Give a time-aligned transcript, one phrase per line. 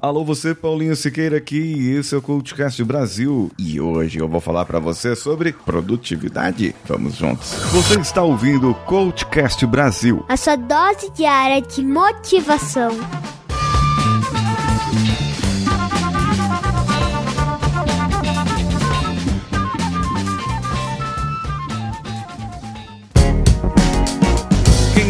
[0.00, 3.50] Alô, você, Paulinho Siqueira aqui, e esse é o CoachCast Brasil.
[3.58, 6.72] E hoje eu vou falar para você sobre produtividade.
[6.84, 7.52] Vamos juntos.
[7.72, 10.24] Você está ouvindo o CoachCast Brasil.
[10.28, 12.90] A sua dose diária de motivação.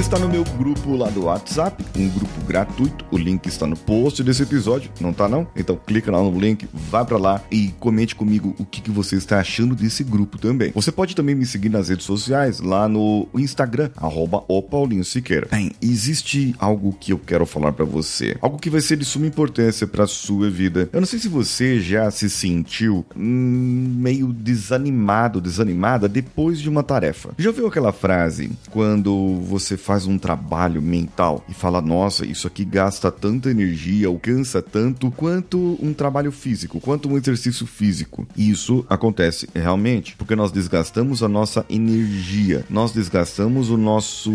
[0.09, 4.25] Está no meu grupo lá do WhatsApp, um grupo gratuito, o link está no post
[4.25, 5.47] desse episódio, não tá não?
[5.55, 9.17] Então clica lá no link, vai para lá e comente comigo o que, que você
[9.17, 10.73] está achando desse grupo também.
[10.75, 15.47] Você pode também me seguir nas redes sociais, lá no Instagram, arroba o Paulinho Siqueira.
[15.51, 19.27] Bem, existe algo que eu quero falar para você, algo que vai ser de suma
[19.27, 20.89] importância para sua vida.
[20.91, 26.83] Eu não sei se você já se sentiu hum, meio desanimado, desanimada depois de uma
[26.83, 27.35] tarefa.
[27.37, 32.65] Já ouviu aquela frase quando você faz um trabalho mental e fala: nossa, isso aqui
[32.65, 38.27] gasta tanta energia, alcança tanto quanto um trabalho físico, quanto um exercício físico.
[38.37, 44.33] E isso acontece realmente porque nós desgastamos a nossa energia, nós desgastamos o nosso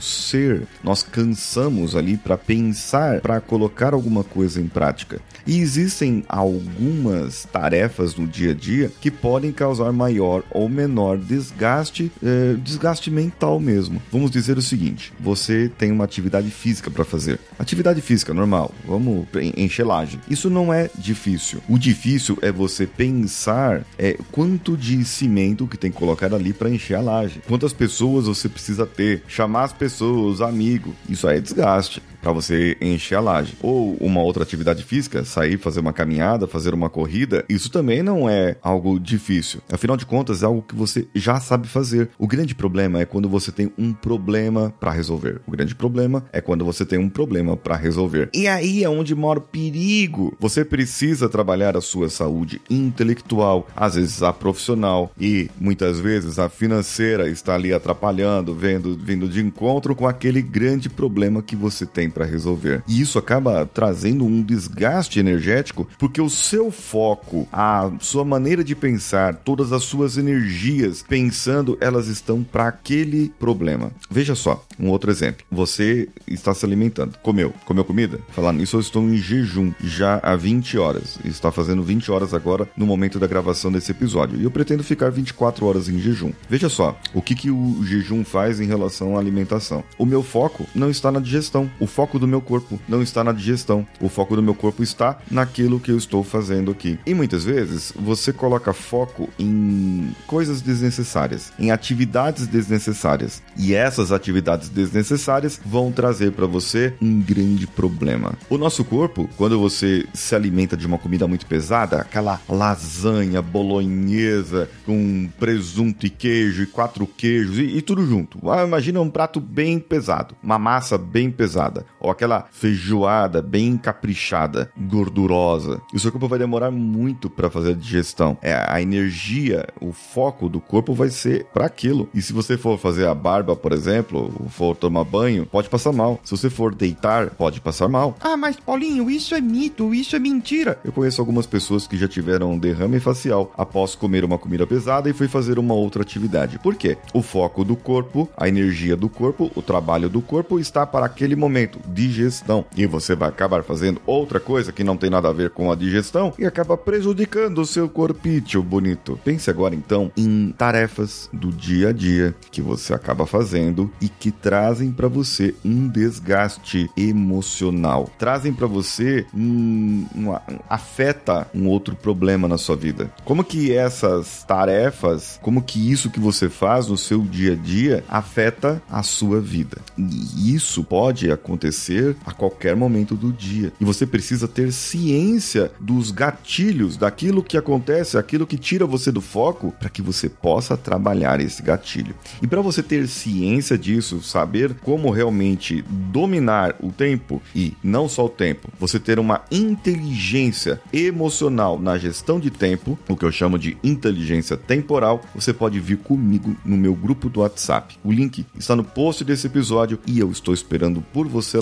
[0.00, 5.20] ser, nós cansamos ali para pensar, para colocar alguma coisa em prática.
[5.46, 12.12] E existem algumas tarefas no dia a dia que podem causar maior ou menor desgaste,
[12.22, 14.00] eh, desgaste mental mesmo.
[14.10, 17.38] Vamos dizer o seguinte: você tem uma atividade física para fazer.
[17.58, 20.18] Atividade física normal, vamos encher laje.
[20.28, 21.60] Isso não é difícil.
[21.68, 26.70] O difícil é você pensar é, quanto de cimento que tem que colocar ali para
[26.70, 27.42] encher a laje.
[27.46, 30.94] Quantas pessoas você precisa ter, chamar as pessoas, amigo.
[31.08, 33.56] Isso aí é desgaste para você encher a laje.
[33.60, 38.28] Ou uma outra atividade física, sair, fazer uma caminhada, fazer uma corrida, isso também não
[38.28, 39.60] é algo difícil.
[39.70, 42.08] Afinal de contas, é algo que você já sabe fazer.
[42.18, 45.40] O grande problema é quando você tem um problema para resolver.
[45.46, 48.30] O grande problema é quando você tem um problema para resolver.
[48.32, 50.36] E aí é onde mora o perigo.
[50.38, 56.48] Você precisa trabalhar a sua saúde intelectual, às vezes a profissional e muitas vezes a
[56.48, 62.11] financeira está ali atrapalhando, vendo, vindo de encontro com aquele grande problema que você tem
[62.12, 62.82] para resolver.
[62.86, 68.74] E isso acaba trazendo um desgaste energético porque o seu foco, a sua maneira de
[68.74, 73.90] pensar, todas as suas energias pensando, elas estão para aquele problema.
[74.10, 75.44] Veja só, um outro exemplo.
[75.50, 78.20] Você está se alimentando, comeu, comeu comida?
[78.30, 81.18] Falando nisso, eu estou em jejum já há 20 horas.
[81.24, 84.38] Está fazendo 20 horas agora no momento da gravação desse episódio.
[84.38, 86.32] E eu pretendo ficar 24 horas em jejum.
[86.48, 89.84] Veja só, o que, que o jejum faz em relação à alimentação.
[89.98, 91.70] O meu foco não está na digestão.
[91.78, 93.86] O foco do meu corpo não está na digestão.
[94.00, 96.98] O foco do meu corpo está naquilo que eu estou fazendo aqui.
[97.06, 103.42] E muitas vezes você coloca foco em coisas desnecessárias, em atividades desnecessárias.
[103.56, 108.34] E essas atividades desnecessárias vão trazer para você um grande problema.
[108.50, 114.68] O nosso corpo, quando você se alimenta de uma comida muito pesada, aquela lasanha bolonhesa
[114.84, 118.38] com presunto e queijo e quatro queijos e, e tudo junto.
[118.50, 124.70] Ah, imagina um prato bem pesado, uma massa bem pesada, ou aquela feijoada bem caprichada,
[124.76, 125.80] gordurosa.
[125.92, 128.36] E o seu corpo vai demorar muito para fazer a digestão.
[128.42, 132.08] É, a energia, o foco do corpo vai ser para aquilo.
[132.14, 136.20] E se você for fazer a barba, por exemplo, for tomar banho, pode passar mal.
[136.24, 138.16] Se você for deitar, pode passar mal.
[138.20, 140.78] Ah, mas Paulinho, isso é mito, isso é mentira.
[140.84, 145.08] Eu conheço algumas pessoas que já tiveram um derrame facial após comer uma comida pesada
[145.08, 146.58] e foi fazer uma outra atividade.
[146.58, 146.96] Por quê?
[147.12, 151.36] O foco do corpo, a energia do corpo, o trabalho do corpo está para aquele
[151.36, 152.64] momento, digestão.
[152.76, 155.74] E você vai acabar fazendo outra coisa que não tem nada a ver com a
[155.74, 159.18] digestão e acaba prejudicando o seu corpício bonito.
[159.24, 164.30] Pense agora então em tarefas do dia a dia que você acaba fazendo e que
[164.30, 168.10] trazem para você um desgaste emocional.
[168.18, 170.34] Trazem para você um, um,
[170.68, 173.12] afeta um outro problema na sua vida.
[173.24, 178.04] Como que essas tarefas, como que isso que você faz no seu dia a dia
[178.08, 179.78] afeta a sua vida?
[179.96, 181.30] E isso pode
[181.72, 183.72] acontecer a qualquer momento do dia.
[183.80, 189.20] E você precisa ter ciência dos gatilhos, daquilo que acontece, aquilo que tira você do
[189.20, 192.14] foco, para que você possa trabalhar esse gatilho.
[192.42, 198.26] E para você ter ciência disso, saber como realmente dominar o tempo e não só
[198.26, 203.58] o tempo, você ter uma inteligência emocional na gestão de tempo, o que eu chamo
[203.58, 207.98] de inteligência temporal, você pode vir comigo no meu grupo do WhatsApp.
[208.04, 211.61] O link está no post desse episódio e eu estou esperando por você